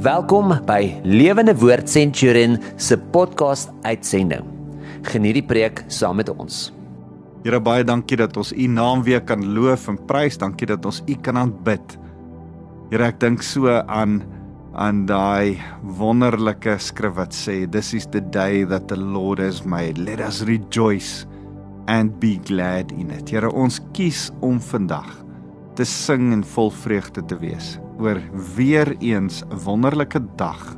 [0.00, 4.46] Welkom by Lewende Woord Centurion se podcast uitsending.
[5.04, 6.70] Geniet die preek saam met ons.
[7.44, 10.38] Here baie dankie dat ons U naam weer kan loof en prys.
[10.40, 11.98] Dankie dat ons U kan aanbid.
[12.88, 14.22] Here ek dink so aan
[14.72, 15.60] aan daai
[16.00, 20.00] wonderlike skrif wat sê this is the day that the Lord has made.
[20.00, 21.26] Let us rejoice
[21.92, 23.28] and be glad in it.
[23.28, 25.12] Here ons kies om vandag
[25.76, 28.20] te sing en vol vreugde te wees oor
[28.56, 30.76] weer eens 'n wonderlike dag.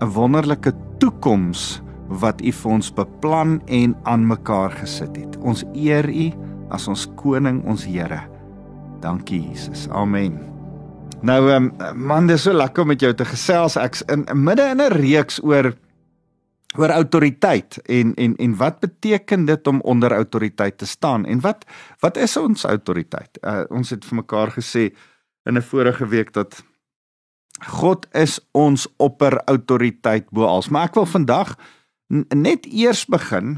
[0.00, 5.36] 'n Wonderlike toekoms wat U vir ons beplan en aan mekaar gesit het.
[5.36, 6.32] Ons eer U
[6.70, 8.20] as ons koning, ons Here.
[9.00, 9.88] Dankie Jesus.
[9.88, 10.38] Amen.
[11.24, 13.76] Nou um, man, dis so lekker om met jou te gesels.
[13.76, 15.72] Ek's in midde in 'n reeks oor
[16.76, 21.64] oor autoriteit en en en wat beteken dit om onder autoriteit te staan en wat
[22.00, 23.38] wat is ons autoriteit?
[23.42, 24.90] Uh, ons het vir mekaar gesê
[25.44, 26.64] in 'n vorige week dat
[27.62, 30.68] God is ons opper autoriteit bo alles.
[30.68, 31.56] Maar ek wil vandag
[32.34, 33.56] net eers begin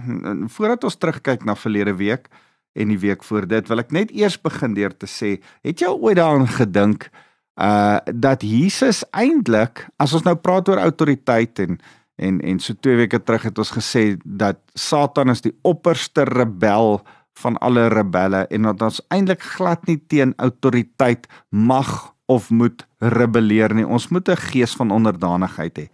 [0.48, 2.28] voordat ons terugkyk na verlede week
[2.76, 5.88] en die week voor dit wil ek net eers begin deur te sê, het jy
[5.88, 7.10] ooit daaraan gedink
[7.56, 11.78] uh dat Jesus eintlik as ons nou praat oor autoriteit en
[12.16, 17.00] en en so twee weke terug het ons gesê dat Satan is die opperste rebel
[17.40, 23.74] van alle rebelle en dat ons eintlik glad nie teen autoriteit mag of moet rebelleer
[23.74, 23.86] nie.
[23.86, 25.86] Ons moet 'n gees van onderdanigheid hê.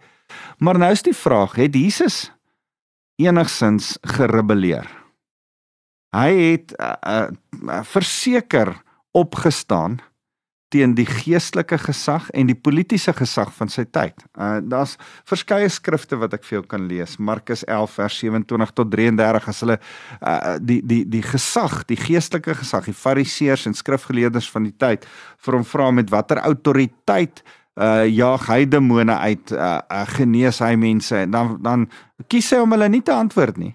[0.57, 2.31] Maar nou is die vraag, het Jesus
[3.15, 4.87] enigsins gerebelleer?
[6.15, 9.99] Hy het uh, uh, verseker opgestaan
[10.73, 14.25] teen die geestelike gesag en die politieke gesag van sy tyd.
[14.33, 14.95] Uh daar's
[15.29, 17.17] verskeie skrifte wat ek vir jou kan lees.
[17.19, 19.77] Markus 11 vers 27 tot 33 as hulle
[20.21, 25.05] uh die die die gesag, die geestelike gesag, die fariseërs en skrifgeleerdes van die tyd
[25.45, 27.43] vir hom vra met watter autoriteit
[27.77, 31.87] uh jaag hy demone uit, uh, uh genees hy mense en dan dan
[32.27, 33.73] kies hy om hulle nie te antwoord nie.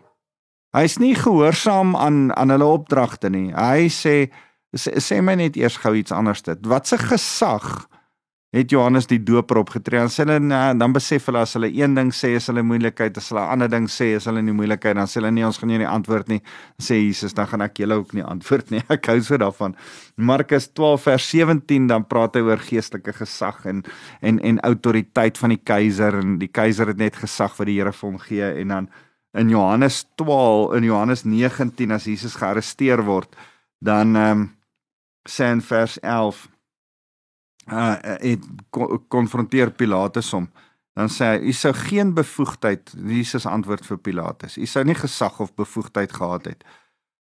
[0.77, 3.49] Hy's nie gehoorsaam aan aan hulle opdragte nie.
[3.55, 4.28] Hy sê
[4.77, 6.67] sê, sê my net eers gou iets anders dit.
[6.69, 7.87] Wat se gesag
[8.56, 10.01] het Johannes die Doper opgetree?
[10.01, 13.17] Dan sê hulle nee, dan besef hulle as hulle een ding sê is hulle moeilikheid,
[13.21, 15.59] as hulle 'n ander ding sê is hulle nie moeilikheid, dan sê hulle nee, ons
[15.59, 16.41] gaan nie antwoord nie.
[16.81, 18.83] Sê Jesus, dan gaan ek julle ook nie antwoord nie.
[18.97, 19.77] Ek hou so daarvan.
[20.17, 23.84] Markus 12 vers 17 dan praat hy oor geestelike gesag en
[24.21, 27.93] en en autoriteit van die keiser en die keiser het net gesag wat die Here
[27.93, 28.89] vir hom gee en dan
[29.34, 33.37] in Johannes 12 in Johannes 19 as Jesus gearresteer word
[33.81, 34.58] dan ehm um,
[35.28, 36.47] sê in vers 11
[37.69, 38.44] uh het
[39.12, 40.49] konfronteer Pilatus hom.
[40.97, 45.41] Dan sê hy u sou geen bevoegdheid Jesus antwoord vir Pilatus u sou nie gesag
[45.41, 46.65] of bevoegdheid gehad het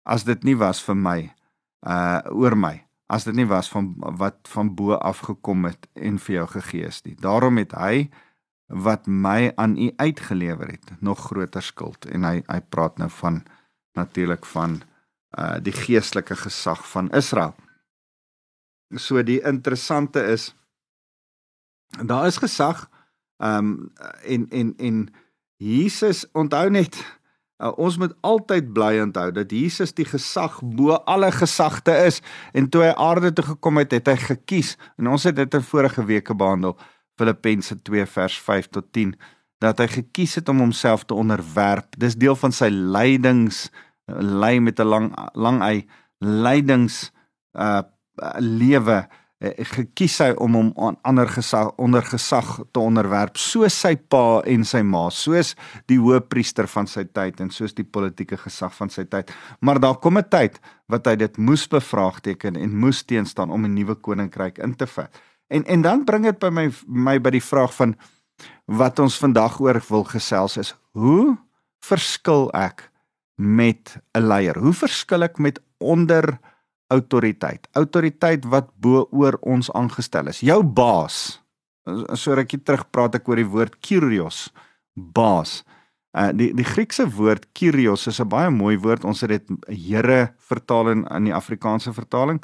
[0.04, 1.20] as dit nie was vir my
[1.86, 2.76] uh oor my
[3.14, 6.88] as dit nie was van wat van bo af gekom het en vir jou gegee
[6.88, 7.14] is nie.
[7.20, 8.08] Daarom het hy
[8.68, 12.08] wat my aan u uitgelewer het nog groter skuld.
[12.08, 13.42] En hy hy praat nou van
[13.94, 14.80] natuurlik van
[15.38, 17.54] uh die geestelike gesag van Israel
[18.90, 20.54] So die interessante is
[22.02, 22.88] daar is gesag
[23.38, 25.14] ehm um, en en en
[25.56, 26.96] Jesus onthou net
[27.62, 32.20] uh, ons moet altyd bly onthou dat Jesus die gesag bo alle gesagte is.
[32.52, 35.62] En toe hy aarde toe gekom het het hy gekies en ons het dit in
[35.62, 36.76] vorige weke behandel
[37.18, 39.14] Filippense 2 vers 5 tot 10
[39.62, 41.94] dat hy gekies het om homself te onderwerp.
[41.96, 43.68] Dis deel van sy lydings
[44.06, 45.86] ly met 'n lang lang hy
[46.20, 47.10] lydings
[47.54, 47.82] uh
[48.38, 53.94] lewe uh, gekies hy om hom aan ander gesag onder gesag te onderwerp soos sy
[53.96, 55.54] pa en sy ma soos
[55.90, 59.32] die hoëpriester van sy tyd en soos die politieke gesag van sy tyd.
[59.60, 63.74] Maar daar kom 'n tyd wat hy dit moes bevraagteken en moes teenstaan om 'n
[63.74, 65.10] nuwe koninkryk in te vat.
[65.48, 67.96] En en dan bring dit by my my by die vraag van
[68.66, 71.36] wat ons vandag oor wil gesels is hoe
[71.84, 72.90] verskil ek
[73.36, 74.58] met 'n leier?
[74.58, 76.38] Hoe verskil ek met onder
[76.92, 77.68] autoriteit.
[77.72, 80.42] Autoriteit wat bo oor ons aangestel is.
[80.44, 81.40] Jou baas.
[82.16, 84.48] So rukkie terug praat ek oor die woord kyrios,
[84.94, 85.62] baas.
[86.14, 89.04] Uh die die Griekse woord kyrios is 'n baie mooi woord.
[89.04, 92.42] Ons het dit Here vertaal in in die Afrikaanse vertaling.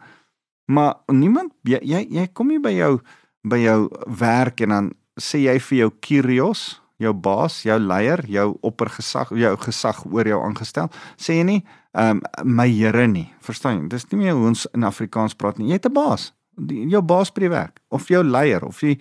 [0.67, 3.00] Maar niemand jy jy, jy kom hier by jou
[3.43, 8.59] by jou werk en dan sê jy vir jou kyrios, jou baas, jou leier, jou
[8.62, 13.32] oppergesag, jou gesag oor jou aangestel, sê jy nie ehm um, my Here nie.
[13.40, 13.88] Verstaan jy?
[13.88, 15.69] Dis nie meer hoe ons in Afrikaans praat nie.
[15.69, 16.32] Jy het 'n baas.
[16.56, 18.98] Die, jou baas by die werk of jou leier of jy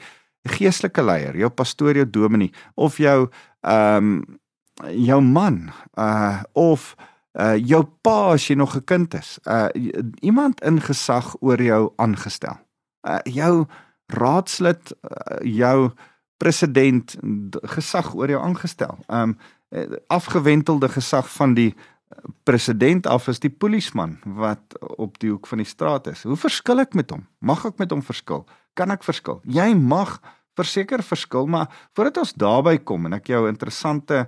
[0.48, 3.30] geestelike leier, jou pastoor, jou dominee of jou
[3.62, 4.40] ehm um,
[4.88, 6.96] jou man uh of
[7.34, 9.40] uh jou pa as jy nog 'n kind is.
[9.46, 9.68] Uh
[10.22, 12.58] iemand in gesag oor jou aangestel.
[13.08, 13.66] Uh jou
[14.08, 15.92] raadslid, uh, jou
[16.38, 17.18] president
[17.62, 18.98] gesag oor jou aangestel.
[19.08, 19.38] Um
[20.08, 21.76] afgewentelde gesag van die
[22.44, 26.24] president af is die polisieman wat op die hoek van die straat is.
[26.26, 27.28] Hoe verskil ek met hom?
[27.40, 28.46] Mag ek met hom verskil?
[28.74, 29.42] Kan ek verskil?
[29.46, 30.18] Jy mag
[30.60, 34.28] verseker verskil, maar voordat ons daarby kom en ek jou interessante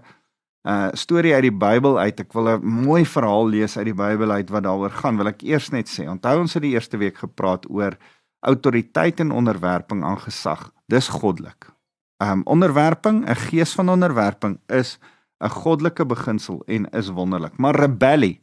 [0.62, 4.32] uh storie uit die Bybel uit, ek wil 'n mooi verhaal lees uit die Bybel
[4.32, 6.06] uit wat daaroor gaan, wil ek eers net sê.
[6.06, 7.98] Onthou ons het die eerste week gepraat oor
[8.46, 10.72] autoriteit en onderwerping aan gesag.
[10.88, 11.72] Dis goddelik.
[12.22, 15.00] Um onderwerping, 'n gees van onderwerping is
[15.42, 17.58] 'n goddelike beginsel en is wonderlik.
[17.58, 18.42] Maar rebellie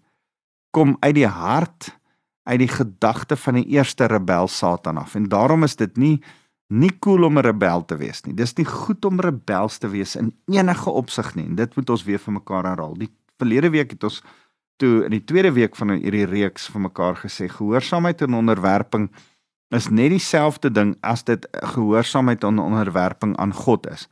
[0.71, 1.99] kom uit die hart,
[2.43, 5.15] uit die gedagte van die eerste rebel Satan af.
[5.15, 6.23] En daarom is dit nie
[6.69, 8.35] nie cool om 'n rebel te wees nie.
[8.35, 11.47] Dis nie goed om rebels te wees in enige opsig nie.
[11.47, 12.95] En dit moet ons weer vir mekaar herhaal.
[12.95, 14.23] Die verlede week het ons
[14.77, 19.11] toe in die tweede week van hierdie reeks vir mekaar gesê gehoorsaamheid en onderwerping
[19.75, 24.09] is net dieselfde ding as dit gehoorsaamheid en onderwerping aan God is.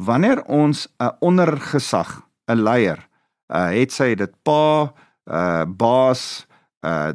[0.00, 3.08] Wanneer ons 'n ondergesag, 'n leier,
[3.48, 4.92] uh, het sy dit pa,
[5.26, 6.46] uh, baas,
[6.80, 7.12] uh,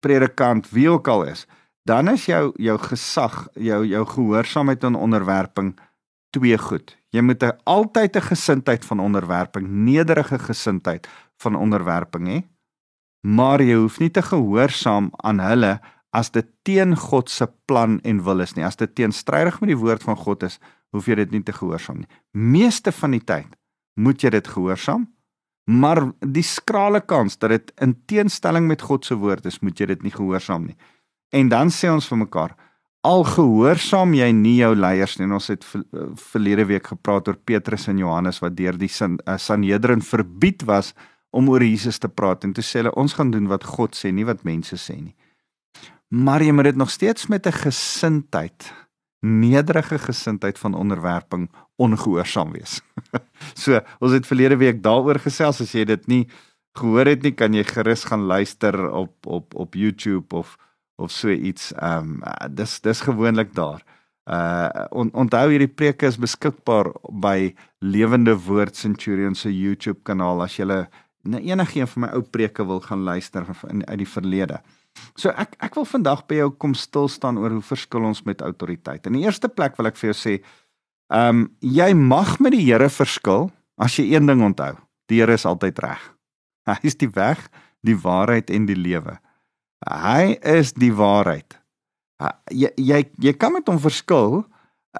[0.00, 1.46] predikant, wie ook al is,
[1.84, 5.78] dan is jou jou gesag, jou jou gehoorsaamheid en onderwerping
[6.30, 6.96] twee goed.
[7.10, 12.42] Jy moet 'n altyd 'n gesindheid van onderwerping, nederige gesindheid van onderwerping hê.
[13.20, 15.80] Maar jy hoef nie te gehoorsaam aan hulle
[16.10, 18.64] as dit teen God se plan en wil is nie.
[18.64, 20.60] As dit teenstrydig met die woord van God is,
[20.94, 22.10] hoef jy dit nie te gehoorsaam nie.
[22.32, 23.56] Meeste van die tyd
[23.96, 25.06] moet jy dit gehoorsaam.
[25.66, 29.88] Maar die skrale kans dat dit in teenstelling met God se woord is, moet jy
[29.90, 30.76] dit nie gehoorsaam nie.
[31.34, 32.54] En dan sê ons vir mekaar,
[33.06, 35.26] al gehoorsaam jy nie jou leiers nie.
[35.26, 40.02] Ons het eh, verlede week gepraat oor Petrus en Johannes wat deur die eh, Sanhedrin
[40.06, 40.94] verbied was
[41.36, 44.12] om oor Jesus te praat en toe sê hulle ons gaan doen wat God sê,
[44.14, 45.16] nie wat mense sê nie.
[46.14, 48.72] Maar jy moet dit nog steeds met 'n gesindheid,
[49.26, 52.80] nederige gesindheid van onderwerping ongehoorsaam wees.
[53.62, 56.24] so, ons het verlede week daaroor gesels as jy dit nie
[56.76, 60.56] gehoor het nie, kan jy gerus gaan luister op op op YouTube of
[60.96, 61.72] of so iets.
[61.74, 63.82] Ehm um, dis dis gewoonlik daar.
[64.26, 66.90] Uh on, onthou hierdie preke is beskikbaar
[67.22, 70.66] by Lewende Woord Centurion se YouTube kanaal as jy
[71.26, 74.60] na enige een van my ou preke wil gaan luister in uit die verlede.
[75.16, 78.42] So ek ek wil vandag by jou kom stil staan oor hoe verskil ons met
[78.44, 79.06] autoriteit.
[79.06, 80.34] In die eerste plek wil ek vir jou sê,
[81.12, 84.74] ehm um, jy mag met die Here verskil as jy een ding onthou.
[85.08, 86.02] Die Here is altyd reg.
[86.70, 87.46] Hy is die weg,
[87.86, 89.18] die waarheid en die lewe.
[89.86, 91.58] Hy is die waarheid.
[92.50, 94.42] Jy jy jy kan met hom verskil,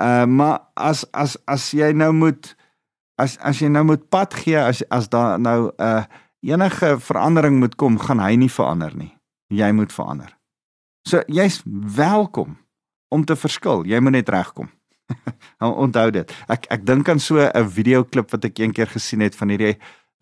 [0.00, 2.52] uh, maar as as as jy nou moet
[3.18, 6.04] as as jy nou moet pad gee as as daar nou 'n uh,
[6.46, 9.15] enige verandering moet kom, gaan hy nie verander nie.
[9.52, 10.32] Jy moet verander.
[11.06, 11.60] So jy's
[11.96, 12.56] welkom
[13.14, 13.84] om te verskil.
[13.86, 14.70] Jy moet net regkom.
[15.62, 16.32] Onthou dit.
[16.50, 19.76] Ek ek dink aan so 'n videoklip wat ek eendag gesien het van hierdie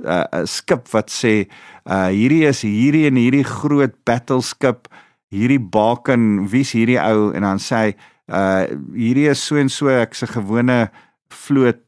[0.05, 1.49] uh, 'n skip wat sê
[1.89, 4.89] uh hierdie is hierdie en hierdie groot battleskip
[5.33, 7.91] hierdie baken wie's hierdie ou en dan sê hy
[8.29, 10.91] uh hierdie is so en so ek's 'n gewone
[11.31, 11.81] vloot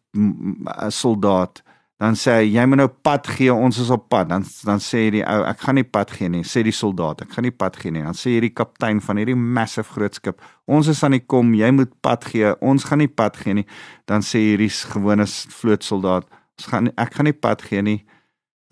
[0.89, 1.63] soldaat
[2.01, 5.07] dan sê hy jy moet nou pad gee ons is op pad dan dan sê
[5.15, 7.79] die ou ek gaan nie pad gee nie sê die soldaat ek gaan nie pad
[7.81, 11.25] gee nie dan sê hierdie kaptein van hierdie massive groot skip ons is aan die
[11.25, 13.69] kom jy moet pad gee ons gaan nie pad gee nie
[14.05, 15.25] dan sê hierdie gewone
[15.61, 18.01] vloot soldaat Ons gaan ek gaan nie pad gee nie.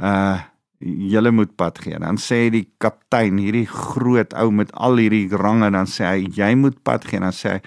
[0.00, 0.40] Uh
[0.84, 1.96] julle moet pad gee.
[2.00, 6.50] Dan sê die kaptein, hierdie groot ou met al hierdie range, dan sê hy jy
[6.60, 7.20] moet pad gee.
[7.22, 7.60] Dan sê hy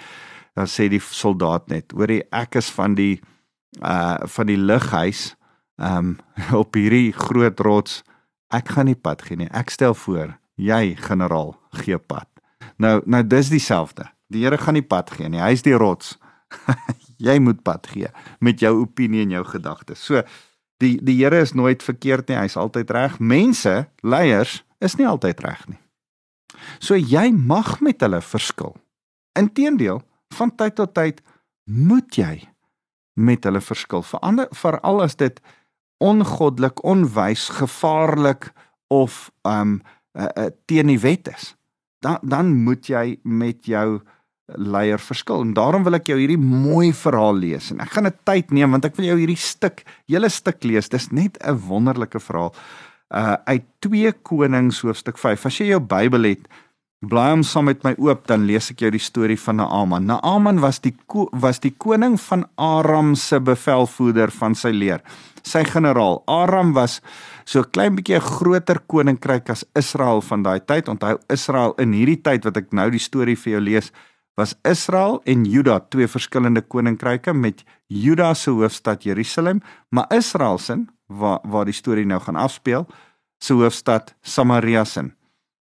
[0.57, 3.19] dan sê die soldaat net, hoorie ek is van die
[3.85, 5.35] uh van die lughuis
[5.77, 6.17] um
[6.61, 8.03] op hierdie groot rots.
[8.53, 9.49] Ek gaan nie pad gee nie.
[9.51, 12.29] Ek stel voor, jy generaal gee pad.
[12.77, 14.07] Nou nou dis dieselfde.
[14.31, 15.41] Die Here gaan nie pad gee nie.
[15.41, 16.17] Hy is die rots.
[17.27, 20.03] jy moet pad gee met jou opinie en jou gedagtes.
[20.03, 20.23] So
[20.81, 23.19] die die Here is nooit verkeerd nie, hy's altyd reg.
[23.19, 25.81] Mense, leiers is nie altyd reg nie.
[26.79, 28.75] So jy mag met hulle verskil.
[29.37, 30.01] Inteendeel,
[30.33, 31.21] van tyd tot tyd
[31.67, 32.47] moet jy
[33.17, 34.03] met hulle verskil.
[34.05, 35.39] Verander veral as dit
[35.97, 38.51] ongoddelik, onwys, gevaarlik
[38.87, 39.81] of um
[40.17, 41.55] uh, uh, teen die wet is.
[41.99, 43.99] Dan dan moet jy met jou
[44.55, 45.41] leier verskil.
[45.43, 47.71] En daarom wil ek jou hierdie mooi verhaal lees.
[47.73, 50.89] En ek gaan 'n tyd neem want ek wil jou hierdie stuk, hele stuk lees.
[50.89, 52.53] Dis net 'n wonderlike verhaal.
[53.09, 55.45] Uh uit 2 Konings hoofstuk 5.
[55.45, 56.47] As jy jou Bybel het,
[57.05, 60.07] blaai hom saam met my oop, dan lees ek jou die storie van Naaman.
[60.09, 60.95] Naaman was die
[61.31, 65.03] was die koning van Aram se bevelvoerder van sy leer.
[65.43, 66.23] Sy generaal.
[66.27, 67.01] Aram was
[67.45, 70.89] so klein bietjie 'n groter koninkryk as Israel van daai tyd.
[70.89, 73.91] Onthou Israel in hierdie tyd wat ek nou die storie vir jou lees,
[74.35, 80.85] was Israel en Juda twee verskillende koninkryke met Juda se hoofstad Jerusalem, maar Israel se
[81.07, 82.87] waar waar die storie nou gaan afspeel,
[83.39, 85.16] se hoofstad Samaria se.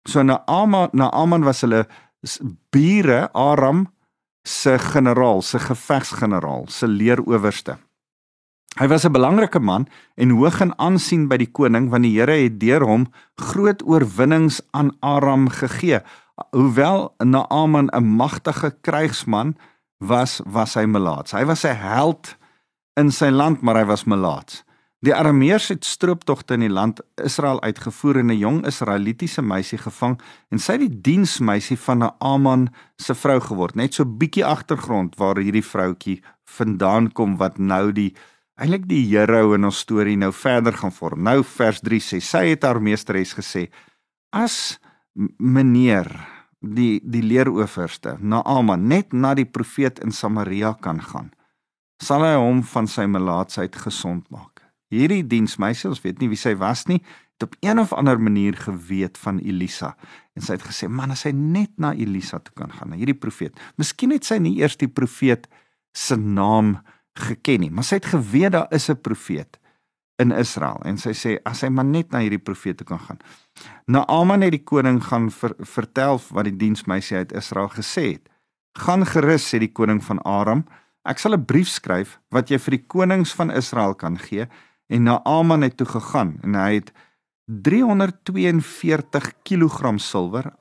[0.07, 1.85] So Naaman Naaman was hulle
[2.71, 3.87] bure Aram
[4.43, 7.77] se generaal, se gevegsgeneraal, se leerowerste.
[8.79, 12.31] Hy was 'n belangrike man en hoog in aansien by die koning want die Here
[12.31, 15.99] het deur hom groot oorwinnings aan Aram gegee.
[16.51, 19.57] Hoewel Naaman 'n magtige krygsman
[19.99, 21.31] was, was hy melaats.
[21.31, 22.37] Hy was 'n held
[22.95, 24.63] in sy land, maar hy was melaats.
[25.01, 30.19] Die Arameërs het strooptogte in die land Israel uitgevoer en 'n jong Israelitiese meisie gevang
[30.51, 33.75] en sy het die diensmeisie van Naaman se vrou geword.
[33.75, 38.13] Net so bietjie agtergrond waar hierdie vroutjie vandaan kom wat nou die
[38.55, 41.23] eintlik die hero in ons storie nou verder gaan vorm.
[41.23, 43.71] Nou vers 3 sê sy het haar meesteres gesê:
[44.29, 44.79] "As
[45.37, 46.27] meneer
[46.59, 51.31] die die leerooferste Naaman net na die profeet in Samaria kan gaan,
[52.03, 54.50] sal hy hom van sy melaatsheid gesond maak."
[54.91, 56.99] Hierdie diensmeisie, ons weet nie wie sy was nie,
[57.39, 59.95] het op een of ander manier geweet van Elisa
[60.35, 63.19] en sy het gesê, "Man, as hy net na Elisa toe kan gaan, na hierdie
[63.19, 63.59] profeet.
[63.77, 65.47] Miskien het sy nie eers die profeet
[65.93, 66.79] se naam
[67.13, 69.59] geken nie, maar sy het geweet daar is 'n profeet
[70.21, 73.19] in Israel en sy sê as hy maar net na hierdie profeet toe kan gaan.
[73.85, 78.29] Naaman het die koning gaan ver, vertel wat die diensmeisie uit Israel gesê het.
[78.79, 80.65] Gaan gerus sê die koning van Aram,
[81.05, 84.47] ek sal 'n brief skryf wat jy vir die konings van Israel kan gee
[84.91, 86.91] en Naaman het toe gegaan en hy het
[87.45, 90.51] 342 kg silwer,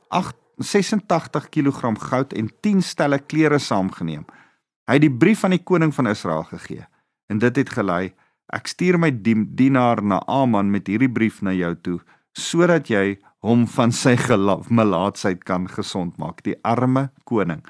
[0.61, 4.25] 86 kg goud en 10 stelle klere saamgeneem.
[4.87, 6.87] Hy het die brief aan die koning van Israel gegee
[7.31, 8.13] en dit het gelei:
[8.53, 12.01] Ek stuur my dienaar Naaman met hierdie brief na jou toe
[12.39, 14.17] sodat jy hom van sy
[14.71, 17.63] melaatsheid kan gesond maak, die arme koning.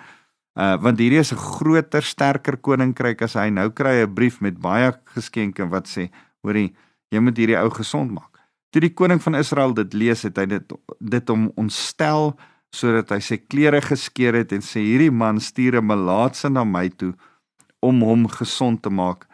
[0.59, 4.59] Uh want hierdie is 'n groter, sterker koninkryk as hy nou kry 'n brief met
[4.61, 6.11] baie geskenke wat sê
[6.47, 6.71] hoorie,
[7.11, 8.41] jy moet hierdie ou gesond maak.
[8.71, 12.35] Toe die koning van Israel dit lees, het hy dit dit hom ontstel
[12.71, 16.89] sodat hy sy klere geskeur het en sê hierdie man stuur 'n melaatse na my
[16.89, 17.15] toe
[17.83, 19.27] om hom gesond te maak.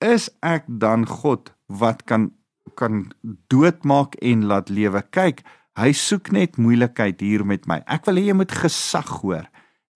[0.00, 2.30] Is ek dan God wat kan
[2.76, 3.12] kan
[3.48, 5.02] doodmaak en laat lewe?
[5.10, 5.42] Kyk,
[5.76, 7.82] hy soek net moeilikheid hier met my.
[7.86, 9.46] Ek wil hê jy moet gesag hoor.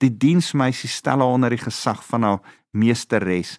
[0.02, 2.40] Die diensmeisie stel haar onder die gesag van haar
[2.72, 3.58] meesteres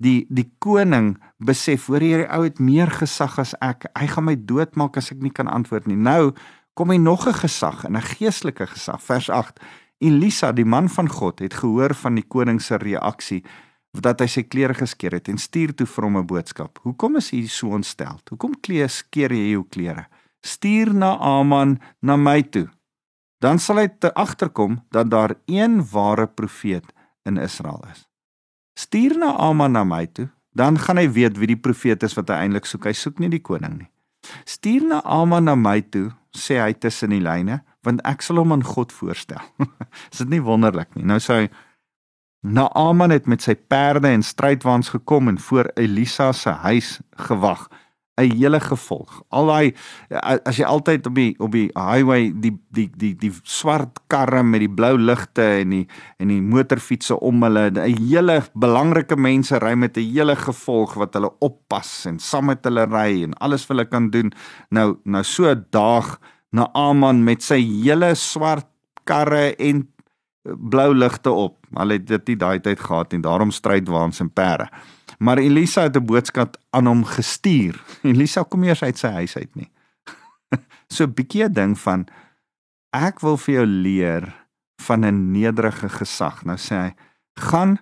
[0.00, 1.14] die die koning
[1.44, 3.86] besef hoor hierdie ou het meer gesag as ek.
[3.98, 5.96] Hy gaan my doodmaak as ek nie kan antwoord nie.
[5.96, 6.32] Nou
[6.74, 9.02] kom hy nog 'n gesag, 'n geestelike gesag.
[9.02, 9.60] Vers 8.
[10.00, 13.44] Elisa, die man van God, het gehoor van die koning se reaksie
[13.92, 16.78] dat hy sy klere geskeur het en stuur toe vir hom 'n boodskap.
[16.82, 18.20] Hoekom is hy so ontstel?
[18.30, 20.06] Hoekom kleer skeer jy jou klere?
[20.42, 22.68] Stuur na Aman na my toe.
[23.40, 26.92] Dan sal hy te agterkom dat daar een ware profeet
[27.24, 28.09] in Israel is.
[28.80, 32.32] Stuur na Aman na my toe, dan gaan hy weet wie die profeet is wat
[32.32, 32.88] hy eintlik soek.
[32.88, 33.90] Hy soek nie die koning nie.
[34.48, 38.54] Stuur na Aman na my toe, sê hy tussen die lyne, want ek sal hom
[38.54, 39.42] aan God voorstel.
[40.12, 41.06] is dit nie wonderlik nie?
[41.08, 41.50] Nou sê hy
[42.40, 47.66] Naaman het met sy perde en strydwaans gekom en voor Elisa se huis gewag.
[48.18, 49.22] 'n hele gevolg.
[49.30, 49.74] Al daai
[50.44, 54.60] as jy altyd op die op die highway die die die die swart karre met
[54.60, 55.86] die blou ligte en die
[56.18, 61.14] en die motorfietsse om hulle, 'n hele belangrike mense ry met 'n hele gevolg wat
[61.14, 64.32] hulle oppas en saam met hulle ry en alles wat hulle kan doen.
[64.70, 66.18] Nou nou so 'n dag
[66.52, 68.66] na Aman met sy hele swart
[69.04, 69.88] karre en
[70.58, 71.66] blou ligte op.
[71.74, 74.68] Hulle het dit nie daai tyd gehad en daarom strydwaans en perde.
[75.18, 77.82] Maar Elisa het 'n boodskap aan hom gestuur.
[78.02, 79.70] Elisa kom eers uit sy huis uit nie.
[80.94, 82.06] so 'n bietjie 'n ding van
[82.90, 84.46] ek wil vir jou leer
[84.80, 86.44] van 'n nederige gesag.
[86.44, 86.94] Nou sê hy:
[87.34, 87.78] "Gaan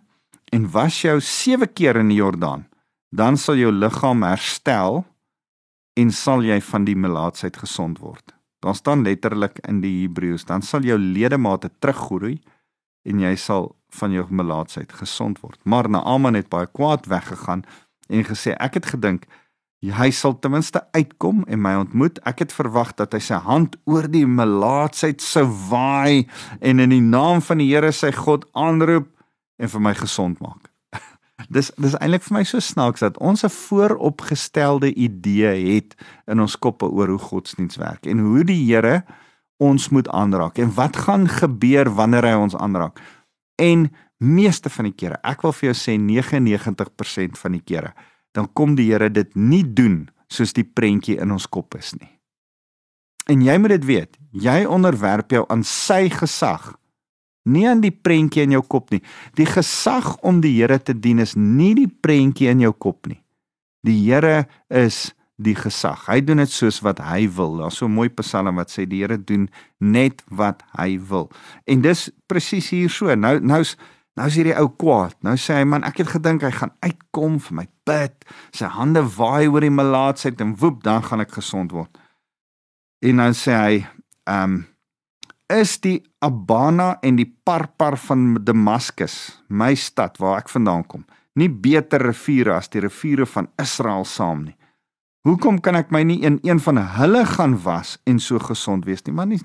[0.53, 2.69] en was jou 7 keer in die Jordaan,
[3.11, 5.07] dan sal jou liggaam herstel
[5.95, 10.63] en sal jy van die melaatsheid gesond word." Daar staan letterlik in die Hebreëus, dan
[10.63, 12.41] sal jou ledemate teruggroei
[13.09, 15.59] en jy sal van jou melaatsheid gesond word.
[15.65, 17.65] Maar Naaman het baie kwaad weggegaan
[18.09, 19.29] en gesê ek het gedink
[19.79, 22.19] hy sal ten minste uitkom en my ontmoet.
[22.27, 26.27] Ek het verwag dat hy sy hand oor die melaatsheid sou waai
[26.59, 29.07] en in die naam van die Here sy God aanroep
[29.59, 30.67] en vir my gesond maak.
[31.55, 35.95] dis dis eintlik vir my so snaaks dat ons 'n vooropgestelde idee het
[36.27, 39.05] in ons koppe oor hoe godsdiens werk en hoe die Here
[39.59, 43.01] ons moet aanraak en wat gaan gebeur wanneer hy ons aanraak.
[43.59, 43.89] En
[44.19, 47.93] meeste van die kere, ek wil vir jou sê 99% van die kere,
[48.35, 52.11] dan kom die Here dit nie doen soos die prentjie in ons kop is nie.
[53.29, 56.73] En jy moet dit weet, jy onderwerp jou aan sy gesag,
[57.49, 59.01] nie aan die prentjie in jou kop nie.
[59.37, 63.21] Die gesag om die Here te dien is nie die prentjie in jou kop nie.
[63.85, 65.09] Die Here is
[65.39, 66.07] die gesag.
[66.11, 67.57] Hy doen dit soos wat hy wil.
[67.61, 71.31] Daar's so 'n mooi Psalm wat sê die Here doen net wat hy wil.
[71.67, 73.15] En dis presies hier so.
[73.15, 73.77] Nou nou's
[74.17, 75.15] nou is hierdie ou kwaad.
[75.23, 78.25] Nou sê hy man, ek het gedink hy gaan uitkom vir my bid.
[78.51, 81.99] Sy hande waai oor die melaatsheid en woep, dan gaan ek gesond word.
[83.01, 83.87] En dan sê hy,
[84.27, 84.67] ehm um,
[85.49, 91.07] is die Abana en die Parpar van Damaskus, my stad waar ek vandaan kom,
[91.41, 94.57] nie beter riviere as die riviere van Israel saam nie.
[95.29, 99.03] Hoekom kan ek my nie in een van hulle gaan was en so gesond wees
[99.05, 99.13] nie?
[99.13, 99.41] Maar nie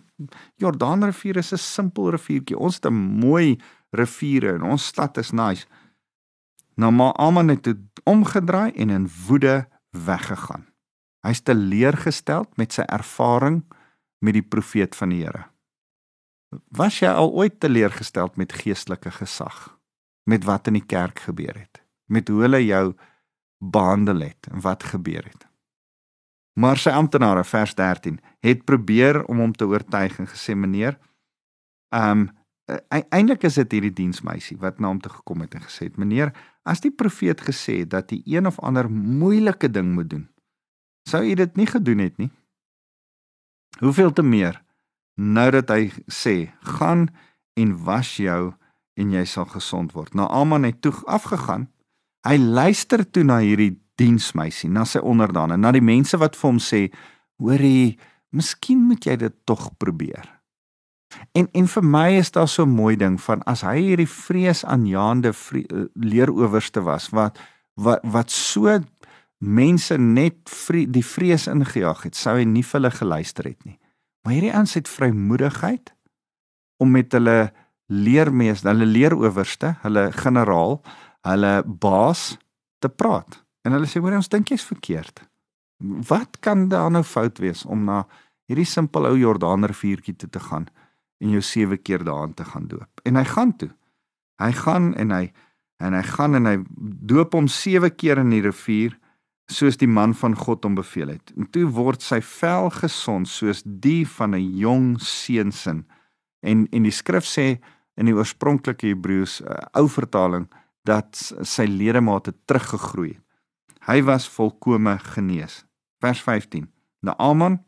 [0.61, 2.57] Jordaanrivier is 'n simpel riviertjie.
[2.57, 3.59] Ons het 'n mooi
[3.91, 5.67] riviere en ons stad is nice.
[6.75, 10.65] Nou maar Aman het omgedraai en in woede weggegaan.
[11.21, 13.63] Hy's teleurgestel met sy ervaring
[14.19, 15.45] met die profeet van die Here.
[16.69, 19.79] Was jy al ooit teleurgestel met geestelike gesag?
[20.23, 21.83] Met wat in die kerk gebeur het?
[22.05, 22.95] Met hoe hulle jou
[23.59, 25.52] behandel het en wat gebeur het?
[26.53, 30.99] Maar sy amptenare vers 13 het probeer om hom te oortuig en gesê meneer,
[31.95, 32.31] ehm um,
[33.11, 36.31] eintlik is dit hierdie diensmeisie wat na hom toe gekom het en gesê het meneer,
[36.63, 40.23] as die profeet gesê het dat hy een of ander moeilike ding moet doen,
[41.09, 42.29] sou u dit nie gedoen het nie.
[43.83, 44.61] Hoeveel te meer
[45.19, 47.09] nou dat hy sê gaan
[47.59, 48.53] en was jou
[48.97, 50.13] en jy sal gesond word.
[50.15, 51.67] Nou Aman het toe afgegaan.
[52.25, 56.59] Hy luister toe na hierdie diensmeisie, na sy onderdane, na die mense wat vir hom
[56.59, 56.91] sê,
[57.39, 57.99] "Hoorie,
[58.31, 60.43] miskien moet jy dit tog probeer."
[61.31, 65.33] En en vir my is daar so 'n mooi ding van as hy hierdie vreesaanjaende
[65.33, 67.39] vre, leeroowerste was wat
[67.75, 68.79] wat wat so
[69.37, 73.79] mense net vre, die vrees ingejaag het, sou hy nie vir hulle geluister het nie.
[74.23, 75.93] Maar hierdie ouens het vrymoedigheid
[76.77, 77.51] om met hulle
[77.87, 80.81] leermeester, hulle leeroowerste, hulle generaal,
[81.21, 82.37] hulle baas
[82.79, 83.42] te praat.
[83.63, 85.23] En hulle sê hoor ons dink jy's verkeerd.
[86.09, 88.03] Wat kan daar nou fout wees om na
[88.47, 90.67] hierdie simpel ou Jordaanriviertjie toe te gaan
[91.23, 93.03] en jou sewe keer daarin te gaan doop?
[93.07, 93.71] En hy gaan toe.
[94.43, 95.25] Hy gaan en hy
[95.83, 96.57] en hy gaan en hy
[97.11, 98.93] doop hom sewe keer in die rivier
[99.51, 101.33] soos die man van God hom beveel het.
[101.35, 105.83] En toe word sy vel gesond soos die van 'n jong seunsin.
[106.41, 107.59] En en die skrif sê
[107.97, 110.47] in die oorspronklike Hebreëus uh, ou vertaling
[110.83, 113.22] dat sy ledemate teruggegroei het.
[113.83, 115.65] Hy was volkome genees.
[115.99, 116.69] Vers 15.
[117.03, 117.59] Naaman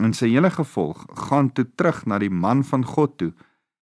[0.00, 3.32] en sy hele gevolg gaan toe terug na die man van God toe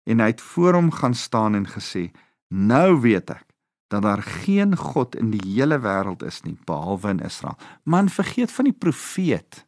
[0.07, 2.13] en hy het voor hom gaan staan en gesê:
[2.49, 3.47] "Nou weet ek
[3.89, 7.59] dat daar geen God in die hele wêreld is nie behalwe in Israel.
[7.83, 9.63] Man vergeet van die profeet.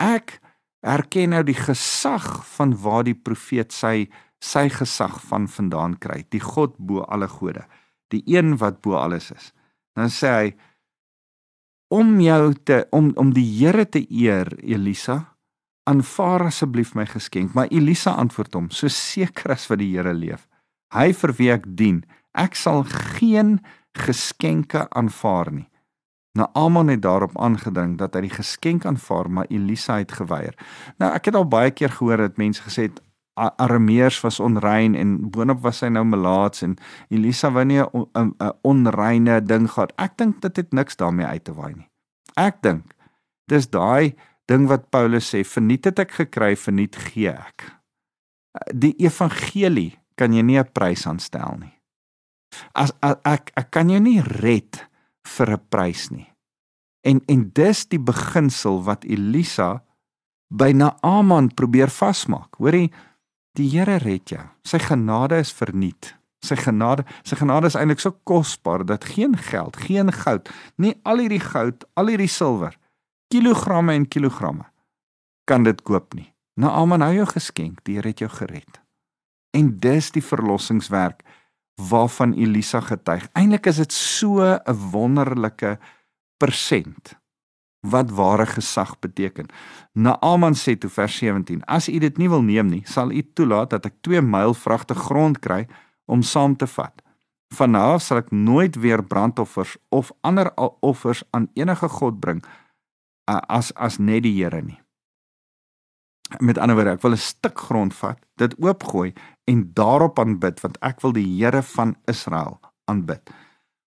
[0.00, 0.38] Ek
[0.80, 6.40] erken nou die gesag van waar die profeet sy sy gesag van vandaan kry, die
[6.40, 7.64] God bo alle gode,
[8.14, 9.48] die een wat bo alles is.
[9.98, 10.52] Dan sê hy
[11.88, 15.34] om jou te om om die Here te eer, Elisa,
[15.88, 17.54] aanvaar asseblief my geskenk.
[17.54, 20.48] Maar Elisa antwoord hom: "So seker as wat die Here leef,
[20.94, 23.58] hy vir wie ek dien, ek sal geen
[23.98, 25.68] geskenke aanvaar nie.
[26.38, 30.54] Nou Amon het daarop aangedring dat hy die geskenk aanvaar, maar Elisa het geweier.
[30.98, 33.00] Nou ek het al baie keer gehoor dat mense gesê het
[33.38, 36.76] Arameers was onrein en boonop was hy nou melaats en
[37.14, 39.92] Elisa wou nie 'n onreine ding gehad.
[39.98, 41.88] Ek dink dit het niks daarmee uit te waai nie.
[42.36, 42.94] Ek dink
[43.46, 44.14] dis daai
[44.46, 47.72] ding wat Paulus sê, verniet het ek gekry, verniet gee ek.
[48.74, 51.74] Die evangelie kan jy nie 'n prys aanstel nie.
[52.74, 54.88] As, as ek ek kan jou nie red
[55.36, 56.32] vir 'n prys nie.
[57.04, 59.82] En en dis die beginsel wat Elisa
[60.48, 62.56] by Naaman probeer vasmaak.
[62.56, 62.90] Hoorie,
[63.58, 64.44] die Here red jou.
[64.66, 66.14] Sy genade is verniet.
[66.44, 70.46] Sy genade, sy genade is eintlik so kosbaar dat geen geld, geen goud,
[70.78, 72.76] nie al hierdie goud, al hierdie silwer,
[73.32, 74.68] kilogramme en kilogramme
[75.48, 76.28] kan dit koop nie.
[76.60, 78.80] Naaman hou jou geskenk, die Here het jou gered.
[79.56, 81.24] En dis die verlossingswerk
[81.88, 83.24] waarvan Elisa getuig.
[83.38, 85.78] Eintlik is dit so 'n wonderlike
[86.38, 87.16] persent
[87.80, 89.46] wat ware gesag beteken.
[89.92, 93.70] Naaman sê toe vers 17: As u dit nie wil neem nie, sal u toelaat
[93.70, 95.66] dat ek 2 myl vragte grond kry
[96.06, 97.02] om saam te vat.
[97.54, 102.44] Vanaf sal ek nooit weer brandoffers of ander offers aan enige god bring
[103.28, 104.80] as as net die Here nie.
[106.44, 109.14] Met ander woorde, ek wil 'n stuk grond vat, dit oopgooi
[109.46, 113.30] en daarop aanbid want ek wil die Here van Israel aanbid.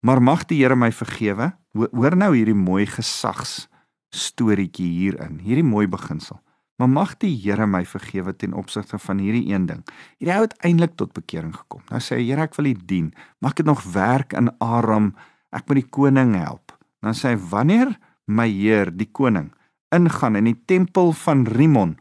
[0.06, 1.52] Maar mag die Here my vergewe.
[1.72, 3.69] Hoor nou hierdie mooi gesags
[4.10, 6.40] storieetjie hierin, hierdie mooi beginsel.
[6.80, 9.82] Maar mag die Here my vergewe ten opsigte van hierdie een ding.
[10.18, 11.82] Hierdie ou het eintlik tot bekering gekom.
[11.90, 13.10] Nou sê hy, Here, ek wil U dien.
[13.44, 15.10] Mag ek nog werk in Aram?
[15.52, 16.72] Ek moet die koning help.
[17.04, 17.92] Dan sê hy, wanneer
[18.24, 19.50] my Heer, die koning,
[19.92, 21.98] ingaan in die tempel van Rimon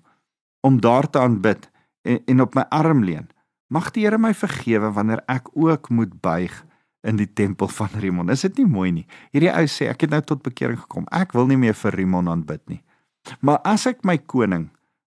[0.63, 1.67] om daar te aanbid
[2.07, 3.27] en, en op my arm leun,
[3.67, 6.55] mag die Here my vergewe wanneer ek ook moet buig
[7.07, 8.29] in die tempel van Rimon.
[8.29, 9.05] Is dit nie mooi nie?
[9.33, 11.07] Hierdie ou sê ek het nou tot bekering gekom.
[11.15, 12.81] Ek wil nie meer vir Rimon aanbid nie.
[13.45, 14.69] Maar as ek my koning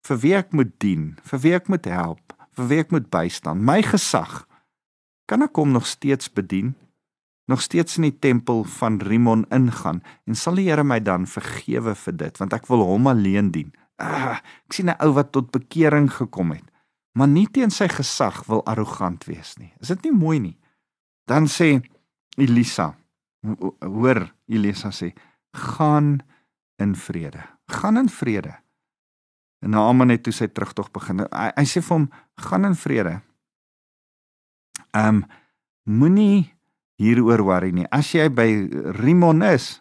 [0.08, 3.60] vir wie ek moet dien, vir wie ek moet help, vir wie ek moet bystaan,
[3.64, 4.44] my gesag,
[5.28, 6.74] kan ek hom nog steeds bedien?
[7.48, 11.94] Nog steeds in die tempel van Rimon ingaan en sal die Here my dan vergewe
[11.96, 13.72] vir dit want ek wil hom alleen dien.
[13.98, 16.64] Ah, ek sien 'n ou wat tot bekering gekom het,
[17.14, 19.72] maar nie teen sy gesag wil arrogant wees nie.
[19.80, 20.56] Is dit nie mooi nie?
[21.28, 21.76] Dan sê
[22.38, 22.92] Elisa,
[23.84, 25.12] hoor Elisa sê,
[25.52, 26.18] gaan
[26.80, 27.42] in vrede.
[27.68, 28.54] Gaan in vrede.
[29.60, 31.24] En Naaman het toe sy terugtog begin.
[31.26, 32.06] Hy, hy sê vir hom,
[32.48, 33.18] gaan in vrede.
[34.94, 35.26] Ehm um,
[35.88, 36.52] moenie
[37.00, 37.86] hieroor worry nie.
[37.94, 38.48] As jy by
[38.98, 39.78] Rimon is,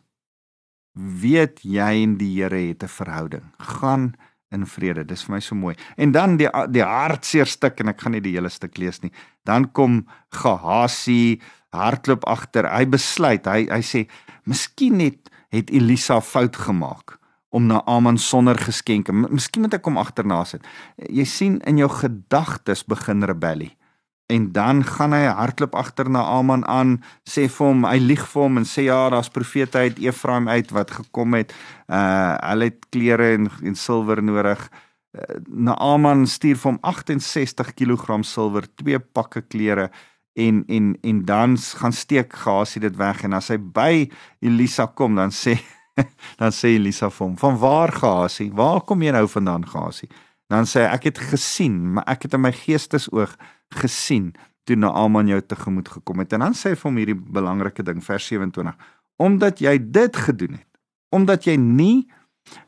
[0.95, 3.43] weet jy en die Here het 'n verhouding.
[3.59, 4.15] Gaan
[4.51, 5.05] in vrede.
[5.07, 5.75] Dis vir my so mooi.
[5.97, 9.11] En dan die die hartseer stuk en ek gaan nie die hele stuk lees nie.
[9.45, 10.05] Dan kom
[10.35, 11.39] Gehasi
[11.75, 12.69] hardloop agter.
[12.71, 14.07] Hy besluit, hy hy sê,
[14.45, 17.17] "Miskien het het Elisa fout gemaak."
[17.49, 19.13] om na Aman sonder geskenke.
[19.13, 20.65] Miskien moet ek hom agterna sit.
[21.09, 23.76] Jy sien in jou gedagtes begin rebellie.
[24.27, 28.43] En dan gaan hy hardloop agter na Aman aan, sê vir hom, hy lieg vir
[28.43, 31.55] hom en sê ja, daar's profete uit Efraim uit wat gekom het.
[31.87, 34.67] Uh hulle het klere en en silwer nodig.
[35.15, 39.87] Uh, Naaman stuur vir hom 68 kg silwer, twee pakke klere
[40.37, 44.05] en en en dan gaan steek Gasie dit weg en as hy by
[44.39, 45.55] Elisa kom dan sê
[46.41, 48.51] dan sê Elisa vir hom: "Van waar Gasie?
[48.53, 50.09] Waar kom jy nou vandaan, Gasie?"
[50.47, 53.35] Dan sê hy: "Ek het gesien, maar ek het in my geestesoog
[53.69, 54.33] gesien
[54.63, 58.03] toe Naaman jou tegemoet gekom het." En dan sê hy vir hom hierdie belangrike ding,
[58.03, 58.75] vers 27:
[59.17, 60.67] "Omdat jy dit gedoen het,
[61.11, 62.07] omdat jy nie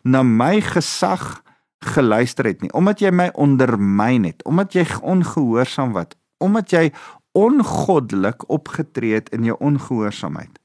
[0.04, 1.44] na my gesag
[1.80, 6.92] geluister het nie, omdat jy my ondermyn het, omdat jy ongehoorsaam was, omdat jy
[7.32, 10.60] ongoddelik opgetree het in jou ongehoorsaamheid,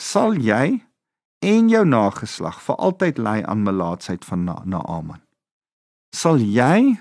[0.00, 0.80] sal jy
[1.40, 5.20] en jou nageslag vir altyd lei aan melaatsheid van Naaman.
[6.10, 6.98] Sal jy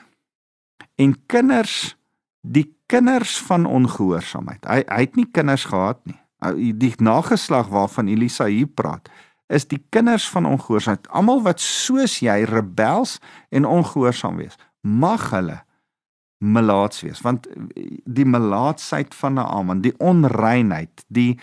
[1.00, 1.96] en kinders
[2.42, 4.66] die kinders van ongehoorsaamheid.
[4.66, 6.18] Hy hy het nie kinders gehad nie.
[6.80, 9.10] Die nageslag waarvan Elisa hier praat,
[9.52, 11.10] is die kinders van ongehoorsaamheid.
[11.12, 13.18] Almal wat soos jy rebels
[13.52, 15.60] en ongehoorsaam wees, mag hulle
[16.40, 17.50] melaats wees, want
[18.08, 21.34] die melaatsheid van Naaman, die onreinheid, die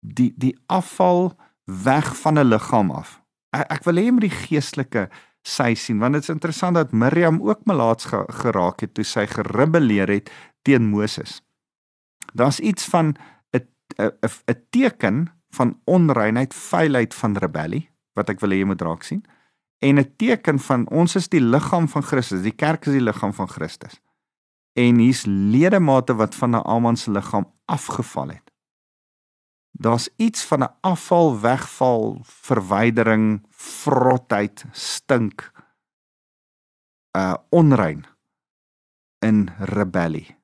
[0.00, 3.20] die die afval weg van 'n liggaam af.
[3.52, 5.08] Ek, ek wil hê jy moet die geestelike
[5.44, 8.08] sy sien want dit is interessant dat Miriam ook melaats
[8.40, 10.30] geraak het toe sy gerebelleer het
[10.64, 11.42] teen Moses.
[12.32, 13.14] Daar's iets van
[13.52, 13.68] 'n
[14.00, 14.12] 'n
[14.50, 19.24] 'n teken van onreinheid, vuilheid van rebellie wat ek wil hê jy moet raak sien
[19.78, 22.42] en 'n teken van ons is die liggaam van Christus.
[22.42, 24.00] Die kerk is die liggaam van Christus.
[24.72, 28.43] En hier's ledemate wat van 'n almal se liggaam afgeval het
[29.74, 35.52] daar's iets van 'n afval wegval verwydering vrotheid stink
[37.16, 38.04] uh onrein
[39.18, 40.36] in rebellie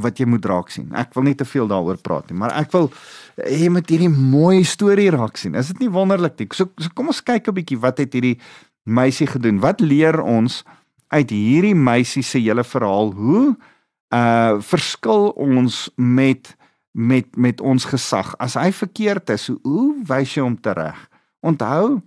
[0.00, 0.90] wat jy moet raak sien.
[0.92, 2.90] Ek wil nie te veel daaroor praat nie, maar ek wil
[3.36, 5.54] jy moet hierdie mooi storie raak sien.
[5.54, 6.48] Is dit nie wonderlik nie?
[6.52, 8.38] So, so kom ons kyk 'n bietjie wat het hierdie
[8.84, 9.60] meisie gedoen?
[9.60, 10.64] Wat leer ons
[11.08, 13.12] uit hierdie meisie se hele verhaal?
[13.12, 13.56] Hoe
[14.12, 16.56] uh verskil ons met
[16.96, 18.32] met met ons gesag.
[18.40, 20.96] As hy verkeerd is, hoe, wys jy hom tereg?
[21.44, 22.00] Onthou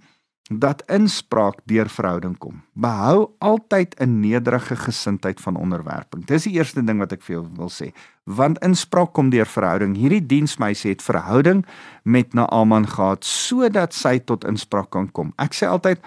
[0.49, 2.63] dat inspraak deur verhouding kom.
[2.73, 6.25] Behou altyd 'n nederige gesindheid van onderwerping.
[6.25, 7.93] Dis die eerste ding wat ek vir jou wil sê.
[8.25, 9.95] Want inspraak kom deur verhouding.
[9.95, 11.65] Hierdie diensmeisie het verhouding
[12.03, 15.33] met Naaman gehad sodat sy tot inspraak kan kom.
[15.37, 15.99] Ek sê altyd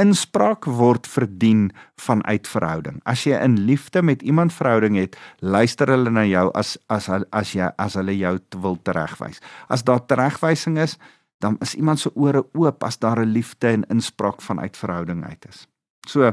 [0.00, 1.68] inspraak word verdien
[2.02, 2.98] vanuit verhouding.
[3.06, 7.52] As jy in liefde met iemand verhouding het, luister hulle na jou as as as
[7.54, 9.40] jy as hulle jou wil teregwys.
[9.68, 10.98] As daar teregwysing is,
[11.38, 15.46] dan is iemand se ore oop as daar 'n liefde en inspraak vanuit verhouding uit
[15.48, 15.66] is.
[16.08, 16.32] So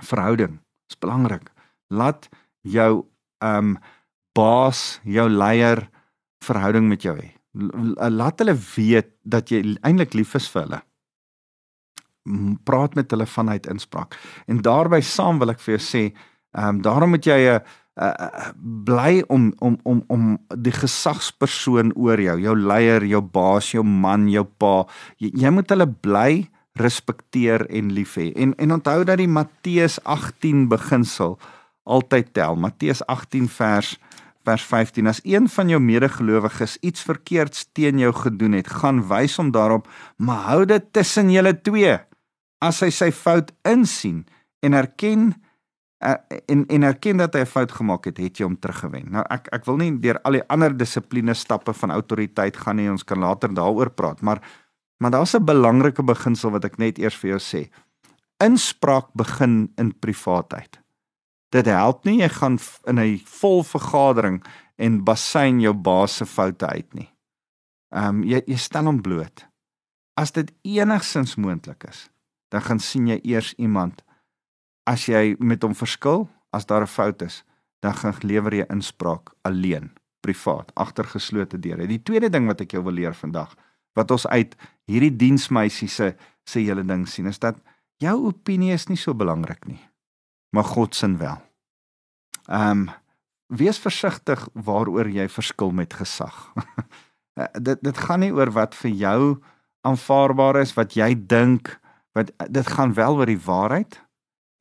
[0.00, 1.52] verhouding is belangrik.
[1.88, 2.28] Laat
[2.62, 3.04] jou
[3.38, 3.78] ehm um,
[4.32, 5.88] baas, jou leier
[6.44, 7.32] verhouding met jou hê.
[8.10, 10.82] Laat hulle weet dat jy eintlik lief is vir hulle
[12.64, 14.16] praat met hulle vanuit inspraak.
[14.46, 16.04] En daarbey saam wil ek vir jou sê,
[16.56, 17.60] ehm um, daarom moet jy 'n uh,
[17.96, 18.50] uh,
[18.84, 24.28] bly om om om om die gesagspersoon oor jou, jou leier, jou baas, jou man,
[24.28, 24.86] jou pa,
[25.18, 28.32] jy, jy moet hulle bly respekteer en lief hê.
[28.36, 31.38] En en onthou dat die Matteus 18 beginsel
[31.84, 32.56] altyd tel.
[32.56, 33.96] Matteus 18 vers
[34.46, 39.34] vers 15 as een van jou medegelowiges iets verkeerds teen jou gedoen het, gaan wys
[39.40, 39.88] hom daarop,
[40.22, 41.96] maar hou dit tussen julle twee.
[42.60, 44.24] As hy sy fout insien
[44.64, 45.34] en erken
[46.04, 46.16] uh,
[46.48, 49.10] en en erken dat hy 'n fout gemaak het, het jy hom teruggewen.
[49.10, 52.90] Nou ek ek wil nie deur al die ander dissipline stappe van autoriteit gaan nie,
[52.90, 54.40] ons kan later daaroor praat, maar
[54.98, 57.68] maar daar's 'n belangrike beginsel wat ek net eers vir jou sê.
[58.40, 60.80] Inspraak begin in privaatheid.
[61.50, 64.44] Dit help nie jy gaan in 'n vol vergadering
[64.76, 67.08] en basyn jou baas se foute uit nie.
[67.94, 69.46] Ehm um, jy jy stel hom bloot.
[70.16, 72.10] As dit enigsins moontlik is,
[72.56, 74.00] dan gaan sien jy eers iemand
[74.88, 77.44] as jy met hom verskil, as daar 'n fout is,
[77.82, 79.90] dan gaan lewer jy inspraak alleen,
[80.20, 81.86] privaat, agter geslote deure.
[81.86, 83.54] Die tweede ding wat ek jou wil leer vandag,
[83.94, 87.58] wat ons uit hierdie diensmeisie se se hele ding sien, is dat
[87.98, 89.80] jou opinie is nie so belangrik nie
[90.56, 91.40] maar God se wel.
[92.46, 92.88] Ehm um,
[93.46, 96.36] wees versigtig waaroor jy verskil met gesag.
[97.36, 99.22] Eh, dit dit gaan nie oor wat vir jou
[99.84, 101.68] aanvaarbaar is, wat jy dink,
[102.16, 104.00] wat dit gaan wel oor die waarheid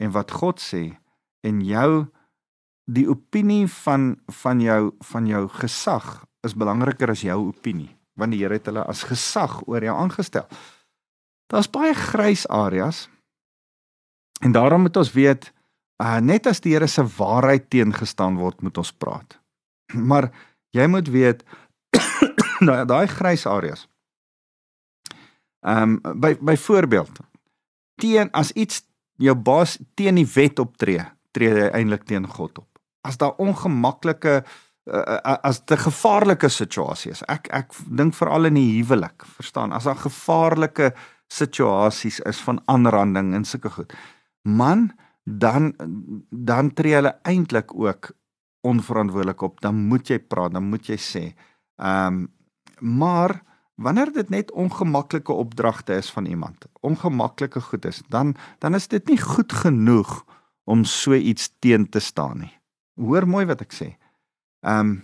[0.03, 0.97] en wat God sê
[1.47, 2.05] en jou
[2.91, 8.41] die opinie van van jou van jou gesag is belangriker as jou opinie want die
[8.43, 10.47] Here het hulle as gesag oor jou aangestel.
[11.51, 13.05] Daar's baie grys areas
[14.43, 15.51] en daarom moet ons weet
[16.03, 19.39] uh, net as die Here se waarheid teengestaan word, moet ons praat.
[20.09, 20.31] Maar
[20.75, 21.43] jy moet weet
[22.59, 23.87] daai daai grys areas.
[25.65, 27.23] Ehm um, by byvoorbeeld
[28.01, 28.83] teen as iets
[29.17, 32.69] jou baas teen die wet optree, tree hy eintlik teen God op.
[33.05, 34.43] As daar ongemaklike
[34.85, 37.23] uh, as 'n gevaarlike situasie is.
[37.27, 39.71] Ek ek dink veral in die huwelik, verstaan?
[39.71, 40.93] As daar gevaarlike
[41.27, 43.93] situasies is van aanranding en sulke goed.
[44.43, 44.91] Man,
[45.23, 45.73] dan
[46.29, 48.11] dan tree hulle eintlik ook
[48.61, 49.61] onverantwoordelik op.
[49.61, 51.33] Dan moet jy praat, dan moet jy sê.
[51.77, 52.33] Ehm um,
[52.79, 53.41] maar
[53.75, 59.07] wanneer dit net ongemaklike opdragte is van iemand, ongemaklike goed is, dan dan is dit
[59.07, 60.23] nie goed genoeg
[60.63, 62.53] om so iets teen te staan nie.
[62.95, 63.95] Hoor mooi wat ek sê.
[64.65, 64.95] Ehm um,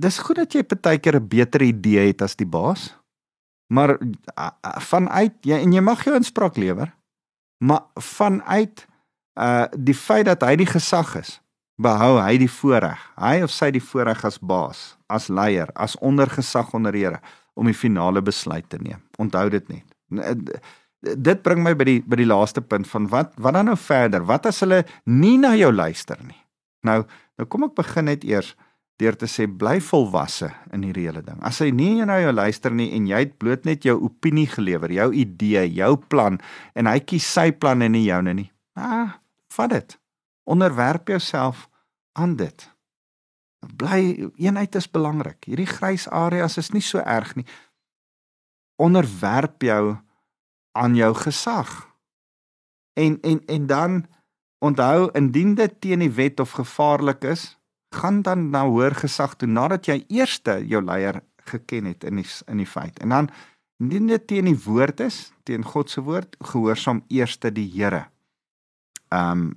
[0.00, 2.96] dis goed dat jy partykeer 'n beter idee het as die baas.
[3.68, 3.98] Maar
[4.80, 6.94] vanuit jy en jy mag jou inspraak lewer
[7.64, 8.86] maar vanuit
[9.34, 11.40] uh die feit dat hy die gesag is,
[11.82, 13.00] behou hy die voorreg.
[13.18, 17.20] Hy of sy die voorreg as baas, as leier, as ondergesag onder Here
[17.54, 19.02] om die finale besluit te neem.
[19.18, 20.60] Onthou dit net.
[21.04, 24.24] Dit bring my by die by die laaste punt van wat wat dan nou verder?
[24.26, 26.38] Wat as hulle nie na jou luister nie?
[26.84, 27.02] Nou,
[27.38, 28.54] nou kom ek begin net eers
[29.02, 31.40] deur te sê bly volwasse in hierdie hele ding.
[31.42, 34.92] As hy nie na jou luister nie en jy het bloot net jou opinie gelewer,
[34.94, 36.38] jou idee, jou plan
[36.78, 38.48] en hy kies sy plan en nie joune nie.
[38.78, 39.18] Ah,
[39.56, 39.98] vat dit.
[40.44, 41.68] Onderwerp jouself
[42.12, 42.70] aan dit.
[43.76, 45.44] Bly eenheid is belangrik.
[45.44, 47.46] Hierdie grys areas is nie so erg nie.
[48.76, 49.96] Onderwerp jou
[50.76, 51.72] aan jou gesag.
[52.92, 54.06] En en en dan
[54.58, 57.58] onthou indien dit teen die wet of gevaarlik is,
[57.94, 62.28] gaan dan na hoër gesag toe nadat jy eerste jou leier geken het in die
[62.50, 62.98] in die feit.
[62.98, 63.30] En dan
[63.82, 68.06] indien dit teen die woord is, teen God se woord, gehoorsaam eerste die Here.
[69.08, 69.52] Ehm um,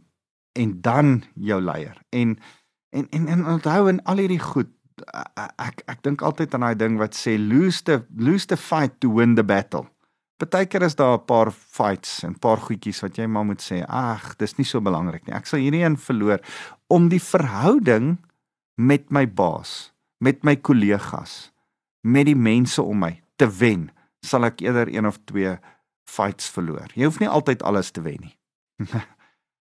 [0.58, 1.98] en dan jou leier.
[2.10, 2.38] En
[2.90, 4.72] en en, en onthou in al hierdie goed
[5.62, 9.12] ek ek dink altyd aan daai ding wat sê lose the lose the fight to
[9.14, 9.86] win the battle.
[10.38, 13.84] Partykeer is daar 'n paar fights en 'n paar goedjies wat jy maar moet sê,
[13.88, 15.36] ag, dis nie so belangrik nie.
[15.36, 16.40] Ek sal hierdie een verloor
[16.88, 18.18] om die verhouding
[18.76, 21.52] met my baas, met my kollegas,
[22.02, 23.92] met die mense om my te wen,
[24.22, 25.58] sal ek eerder een of twee
[26.06, 26.88] fights verloor.
[26.94, 28.38] Jy hoef nie altyd alles te wen nie.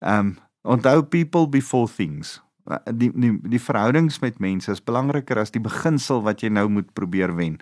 [0.05, 2.37] Ehm um, onthou people before things.
[2.91, 6.89] Die die die verhoudings met mense is belangriker as die beginsel wat jy nou moet
[6.93, 7.61] probeer wen.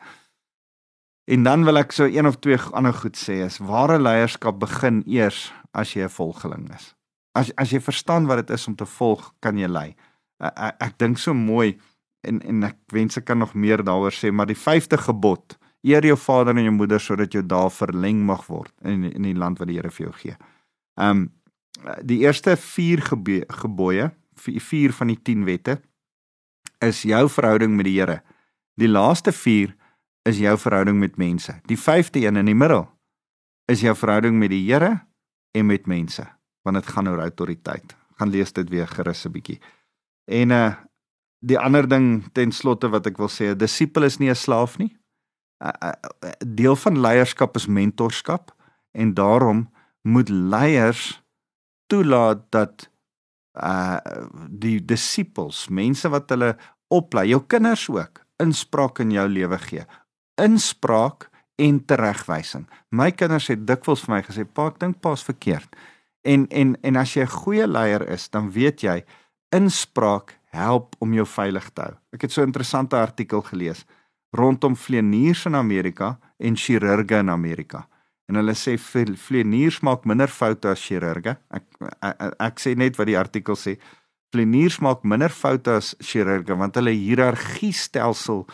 [1.29, 5.03] En dan wil ek so een of twee ander goed sê is ware leierskap begin
[5.05, 6.93] eers as jy 'n volgeling is.
[7.33, 9.95] As as jy verstaan wat dit is om te volg, kan jy lei
[10.39, 11.75] ek, ek dink so mooi
[12.25, 16.05] en en ek wens ek kan nog meer daaroor sê, maar die 5de gebod, eer
[16.05, 19.61] jou vader en jou moeder sodat jou dae verleng mag word in in die land
[19.61, 20.37] wat die Here vir jou gee.
[20.97, 21.29] Um
[22.01, 23.01] die eerste 4
[23.47, 25.81] gebooie, 4 van die 10 wette
[26.83, 28.21] is jou verhouding met die Here.
[28.79, 29.75] Die laaste 4
[30.27, 31.59] is jou verhouding met mense.
[31.69, 32.87] Die 5de een in die middel
[33.71, 35.05] is jou verhouding met die Here
[35.55, 36.25] en met mense,
[36.61, 37.95] want dit gaan oor autoriteit.
[38.19, 39.59] Gaan lees dit weer gerus 'n bietjie.
[40.25, 40.75] En uh
[41.45, 44.77] die ander ding ten slotte wat ek wil sê, 'n disipel is nie 'n slaaf
[44.77, 44.97] nie.
[46.45, 48.51] deel van leierskap is mentorskap
[48.91, 51.24] en daarom moet leiers
[51.87, 52.89] toelaat dat
[53.55, 53.99] uh
[54.49, 56.55] die disippels, mense wat hulle
[56.91, 59.85] oplei, jou kinders ook, inspraak in jou lewe gee.
[60.41, 62.65] Inspraak en teregwysing.
[62.91, 65.75] My kinders het dikwels vir my gesê, "Pa, ek dink pa's verkeerd."
[66.23, 69.03] En en en as jy 'n goeie leier is, dan weet jy
[69.51, 71.93] inspraak help om jou veilig te hou.
[72.13, 73.85] Ek het so 'n interessante artikel gelees
[74.35, 77.87] rondom vleeniers in Amerika en chirurge in Amerika.
[78.29, 81.35] En hulle sê vleeniers maak minder foute as chirurge.
[81.53, 81.65] Ek,
[82.01, 83.75] ek ek sê net wat die artikel sê.
[84.33, 88.45] Vleeniers maak minder foute as chirurge want hulle hiërargiestelsel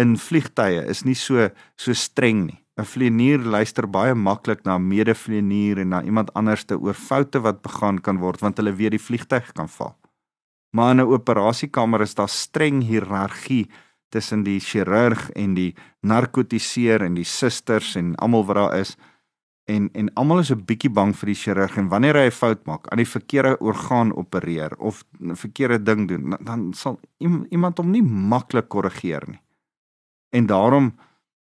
[0.00, 1.48] in vliegtye is nie so
[1.78, 2.60] so streng nie.
[2.74, 7.62] 'n Vleenier luister baie maklik na 'n medevleenier en na iemand anderste oor foute wat
[7.62, 9.94] begaan kan word want hulle weet die vliegtyg kan val.
[10.74, 13.70] Maar in 'n operasiekamer is daar streng hiërargie
[14.08, 18.96] tussen die chirurg en die narkotiseer en die susters en almal wat daar is.
[19.64, 22.66] En en almal is 'n bietjie bang vir die chirurg en wanneer hy 'n fout
[22.66, 27.00] maak, aan die verkeerde orgaan opereer of 'n verkeerde ding doen, dan sal
[27.50, 29.40] iemand hom nie maklik korrigeer nie.
[30.30, 30.92] En daarom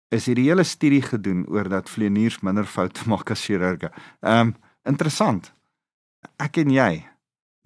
[0.10, 3.92] is hierdie hele studie gedoen oor dat vleeniers minder foute maak as chirurge.
[4.22, 5.54] Ehm um, interessant.
[6.38, 7.06] Ek en jy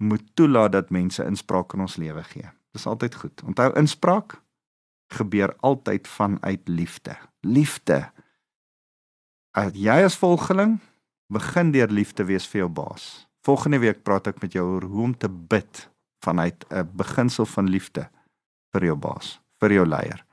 [0.00, 2.48] moet toelaat dat mense inspraak in ons lewe gee.
[2.72, 3.42] Dis altyd goed.
[3.44, 4.38] Onthou inspraak
[5.14, 7.16] gebeur altyd vanuit liefde.
[7.40, 8.10] Liefde.
[9.56, 10.78] As jy as volgeling
[11.30, 13.26] begin deur liefde wees vir jou baas.
[13.46, 15.86] Volgende week praat ek met jou oor hoe om te bid
[16.24, 18.08] vanuit 'n beginsel van liefde
[18.72, 20.24] vir jou baas, vir jou leier.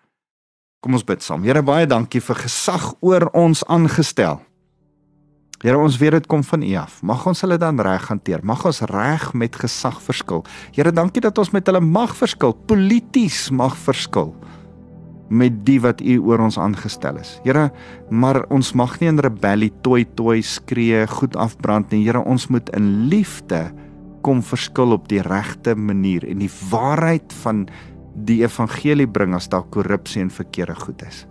[0.81, 1.43] Kom ons bid saam.
[1.43, 4.41] Here baie dankie vir gesag oor ons aangestel.
[5.63, 7.01] Here ons weet dit kom van U af.
[7.01, 8.45] Mag ons hulle dan reg hanteer.
[8.45, 10.45] Mag ons reg met gesag verskil.
[10.71, 14.35] Here dankie dat ons met hulle mag verskil, polities mag verskil
[15.29, 17.37] met die wat U oor ons aangestel is.
[17.43, 17.69] Here,
[18.09, 22.05] maar ons mag nie in rebellie toi toi skree, goed afbrand nie.
[22.05, 23.67] Here, ons moet in liefde
[24.25, 27.67] kom verskil op die regte manier en die waarheid van
[28.27, 31.25] die evangelie bring as daar korrupsie en verkeerde goed is.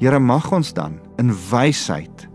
[0.00, 2.28] Here mag ons dan in wysheid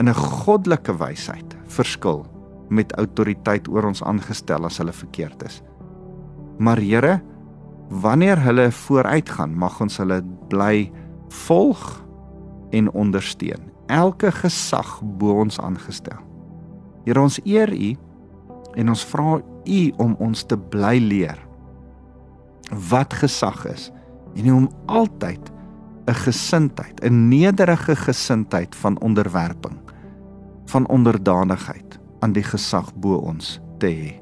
[0.00, 2.26] in 'n goddelike wysheid verskil
[2.70, 5.62] met autoriteit oor ons aangestel as hulle verkeerd is.
[6.58, 7.22] Maar Here,
[8.00, 10.88] wanneer hulle vooruit gaan, mag ons hulle bly
[11.44, 11.82] volg
[12.72, 13.68] en ondersteun.
[13.92, 16.18] Elke gesag bo ons aangestel.
[17.04, 17.92] Here, ons eer U
[18.80, 21.40] en ons vra U om ons te bly leer
[22.88, 23.90] wat gesag is
[24.38, 25.52] en om altyd
[26.08, 29.76] 'n gesindheid, 'n nederige gesindheid van onderwerping,
[30.66, 34.20] van onderdanigheid aan die gesag bo ons te hê.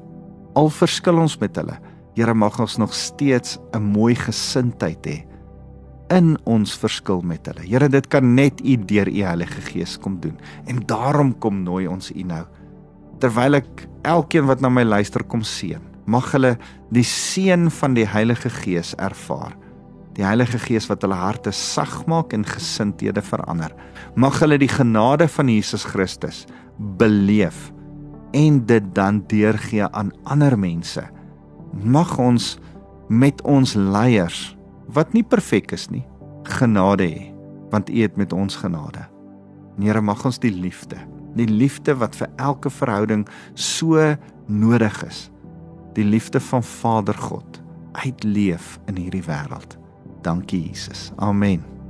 [0.53, 1.79] Al verskil ons met hulle,
[2.15, 5.25] Here mag ons nog steeds 'n mooi gesindheid hê
[6.09, 7.63] in ons verskil met hulle.
[7.67, 10.37] Here, dit kan net U deur U Heilige Gees kom doen.
[10.65, 12.45] En daarom kom nooi ons U nou
[13.19, 16.55] terwyl ek elkeen wat na my luister kom seën mag hulle
[16.93, 19.53] die seën van die Heilige Gees ervaar.
[20.17, 23.71] Die Heilige Gees wat hulle harte sag maak en gesindhede verander.
[24.15, 26.45] Mag hulle die genade van Jesus Christus
[26.99, 27.69] beleef
[28.35, 31.03] en dit dan deurgee aan ander mense.
[31.71, 32.57] Mag ons
[33.09, 34.55] met ons leiers
[34.91, 36.03] wat nie perfek is nie,
[36.43, 37.27] genade hê,
[37.71, 39.05] want U het met ons genade.
[39.79, 40.99] Here mag ons die liefde,
[41.39, 43.23] die liefde wat vir elke verhouding
[43.55, 43.99] so
[44.51, 45.29] nodig is
[45.93, 49.77] die liefde van Vader God uitleef in hierdie wêreld.
[50.21, 51.11] Dankie Jesus.
[51.15, 51.80] Amen.